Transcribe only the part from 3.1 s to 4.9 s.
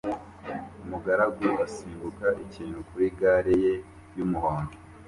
gare ye yumuhondo